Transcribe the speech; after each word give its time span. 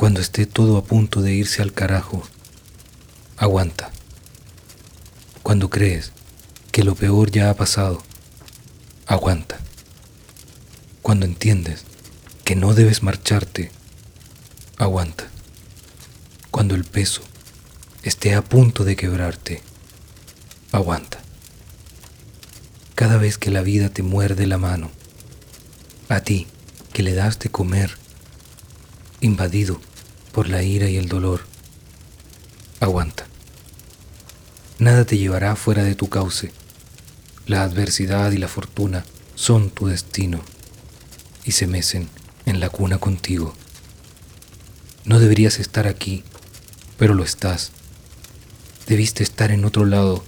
Cuando 0.00 0.22
esté 0.22 0.46
todo 0.46 0.78
a 0.78 0.82
punto 0.82 1.20
de 1.20 1.34
irse 1.34 1.60
al 1.60 1.74
carajo, 1.74 2.22
aguanta. 3.36 3.90
Cuando 5.42 5.68
crees 5.68 6.12
que 6.72 6.84
lo 6.84 6.94
peor 6.94 7.30
ya 7.30 7.50
ha 7.50 7.54
pasado, 7.54 8.02
aguanta. 9.04 9.58
Cuando 11.02 11.26
entiendes 11.26 11.84
que 12.44 12.56
no 12.56 12.72
debes 12.72 13.02
marcharte, 13.02 13.72
aguanta. 14.78 15.28
Cuando 16.50 16.74
el 16.74 16.84
peso 16.84 17.20
esté 18.02 18.34
a 18.34 18.42
punto 18.42 18.84
de 18.84 18.96
quebrarte, 18.96 19.60
aguanta. 20.72 21.20
Cada 22.94 23.18
vez 23.18 23.36
que 23.36 23.50
la 23.50 23.60
vida 23.60 23.90
te 23.90 24.02
muerde 24.02 24.46
la 24.46 24.56
mano, 24.56 24.90
a 26.08 26.20
ti 26.20 26.46
que 26.94 27.02
le 27.02 27.12
das 27.12 27.38
de 27.38 27.50
comer, 27.50 27.98
invadido 29.20 29.78
por 30.32 30.48
la 30.48 30.62
ira 30.62 30.88
y 30.88 30.96
el 30.96 31.08
dolor, 31.08 31.42
aguanta. 32.80 33.26
Nada 34.78 35.04
te 35.04 35.18
llevará 35.18 35.56
fuera 35.56 35.84
de 35.84 35.94
tu 35.94 36.08
cauce. 36.08 36.52
La 37.46 37.62
adversidad 37.62 38.32
y 38.32 38.38
la 38.38 38.48
fortuna 38.48 39.04
son 39.34 39.70
tu 39.70 39.86
destino 39.86 40.40
y 41.44 41.52
se 41.52 41.66
mecen 41.66 42.08
en 42.46 42.60
la 42.60 42.70
cuna 42.70 42.98
contigo. 42.98 43.54
No 45.04 45.18
deberías 45.18 45.58
estar 45.58 45.86
aquí, 45.86 46.22
pero 46.96 47.14
lo 47.14 47.24
estás. 47.24 47.72
Debiste 48.86 49.22
estar 49.22 49.50
en 49.50 49.64
otro 49.64 49.84
lado 49.84 50.24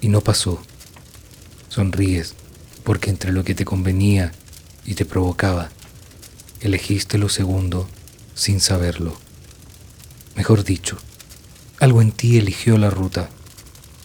y 0.00 0.08
no 0.08 0.20
pasó. 0.20 0.62
Sonríes 1.68 2.34
porque 2.84 3.10
entre 3.10 3.32
lo 3.32 3.44
que 3.44 3.54
te 3.54 3.64
convenía 3.64 4.32
y 4.84 4.94
te 4.94 5.04
provocaba, 5.04 5.70
elegiste 6.60 7.18
lo 7.18 7.28
segundo 7.28 7.88
sin 8.34 8.60
saberlo. 8.60 9.27
Mejor 10.38 10.62
dicho, 10.62 10.96
algo 11.80 12.00
en 12.00 12.12
ti 12.12 12.38
eligió 12.38 12.78
la 12.78 12.90
ruta, 12.90 13.28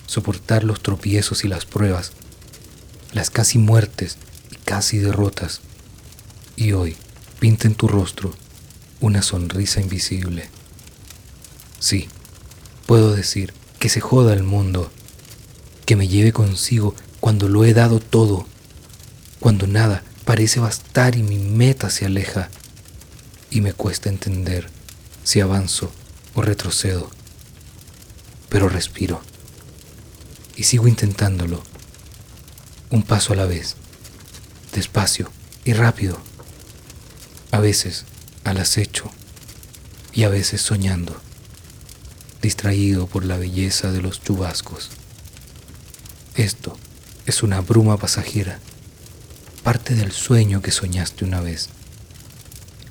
soportar 0.07 0.63
los 0.63 0.81
tropiezos 0.81 1.45
y 1.45 1.47
las 1.47 1.65
pruebas, 1.65 2.11
las 3.11 3.29
casi 3.29 3.59
muertes 3.59 4.17
y 4.49 4.55
casi 4.55 4.97
derrotas, 4.97 5.61
y 6.55 6.71
hoy 6.71 6.97
pinta 7.39 7.67
en 7.67 7.75
tu 7.75 7.87
rostro 7.87 8.33
una 8.99 9.21
sonrisa 9.21 9.79
invisible. 9.79 10.49
Sí, 11.77 12.09
puedo 12.87 13.15
decir 13.15 13.53
que 13.77 13.89
se 13.89 14.01
joda 14.01 14.33
el 14.33 14.41
mundo, 14.41 14.91
que 15.85 15.95
me 15.95 16.07
lleve 16.07 16.33
consigo 16.33 16.95
cuando 17.19 17.47
lo 17.47 17.63
he 17.63 17.75
dado 17.75 17.99
todo, 17.99 18.47
cuando 19.39 19.67
nada 19.67 20.03
parece 20.25 20.59
bastar 20.59 21.15
y 21.15 21.21
mi 21.21 21.37
meta 21.37 21.91
se 21.91 22.07
aleja 22.07 22.49
y 23.51 23.61
me 23.61 23.73
cuesta 23.73 24.09
entender 24.09 24.67
si 25.23 25.39
avanzo 25.39 25.93
o 26.35 26.41
retrocedo. 26.41 27.09
Pero 28.49 28.69
respiro 28.69 29.21
y 30.55 30.63
sigo 30.63 30.87
intentándolo, 30.87 31.63
un 32.89 33.03
paso 33.03 33.33
a 33.33 33.35
la 33.35 33.45
vez, 33.45 33.75
despacio 34.73 35.31
y 35.65 35.73
rápido, 35.73 36.19
a 37.51 37.59
veces 37.59 38.05
al 38.43 38.57
acecho 38.57 39.09
y 40.13 40.23
a 40.23 40.29
veces 40.29 40.61
soñando, 40.61 41.19
distraído 42.41 43.07
por 43.07 43.25
la 43.25 43.37
belleza 43.37 43.91
de 43.91 44.01
los 44.01 44.21
chubascos. 44.21 44.89
Esto 46.35 46.77
es 47.25 47.41
una 47.41 47.61
bruma 47.61 47.97
pasajera, 47.97 48.59
parte 49.63 49.95
del 49.95 50.11
sueño 50.11 50.61
que 50.61 50.71
soñaste 50.71 51.25
una 51.25 51.41
vez, 51.41 51.69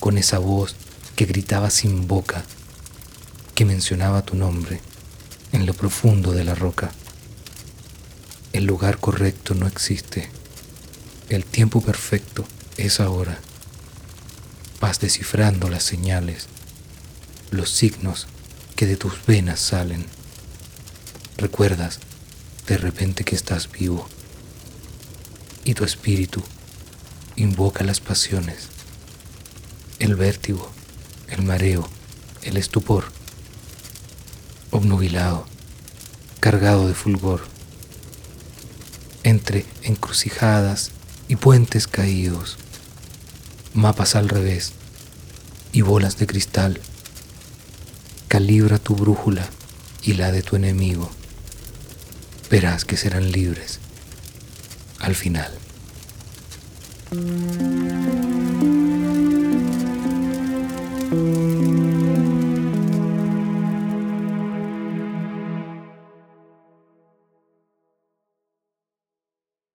con 0.00 0.18
esa 0.18 0.38
voz 0.38 0.74
que 1.14 1.26
gritaba 1.26 1.70
sin 1.70 2.08
boca, 2.08 2.44
mencionaba 3.64 4.22
tu 4.22 4.36
nombre 4.36 4.80
en 5.52 5.66
lo 5.66 5.74
profundo 5.74 6.32
de 6.32 6.44
la 6.44 6.54
roca. 6.54 6.90
El 8.52 8.64
lugar 8.64 8.98
correcto 8.98 9.54
no 9.54 9.66
existe, 9.66 10.28
el 11.28 11.44
tiempo 11.44 11.80
perfecto 11.80 12.44
es 12.76 13.00
ahora. 13.00 13.38
Vas 14.80 15.00
descifrando 15.00 15.68
las 15.68 15.84
señales, 15.84 16.46
los 17.50 17.70
signos 17.70 18.26
que 18.76 18.86
de 18.86 18.96
tus 18.96 19.24
venas 19.26 19.60
salen. 19.60 20.04
Recuerdas 21.36 22.00
de 22.66 22.76
repente 22.78 23.24
que 23.24 23.36
estás 23.36 23.70
vivo 23.70 24.08
y 25.64 25.74
tu 25.74 25.84
espíritu 25.84 26.42
invoca 27.36 27.84
las 27.84 28.00
pasiones, 28.00 28.68
el 29.98 30.16
vértigo, 30.16 30.70
el 31.28 31.42
mareo, 31.42 31.88
el 32.42 32.56
estupor, 32.56 33.04
obnubilado, 34.82 35.46
cargado 36.40 36.88
de 36.88 36.94
fulgor, 36.94 37.42
entre 39.22 39.64
encrucijadas 39.82 40.90
y 41.28 41.36
puentes 41.36 41.86
caídos, 41.86 42.58
mapas 43.74 44.16
al 44.16 44.28
revés 44.28 44.72
y 45.72 45.82
bolas 45.82 46.18
de 46.18 46.26
cristal. 46.26 46.80
Calibra 48.26 48.78
tu 48.78 48.96
brújula 48.96 49.48
y 50.02 50.14
la 50.14 50.32
de 50.32 50.42
tu 50.42 50.56
enemigo. 50.56 51.08
Verás 52.50 52.84
que 52.84 52.96
serán 52.96 53.30
libres 53.30 53.78
al 54.98 55.14
final. 55.14 55.52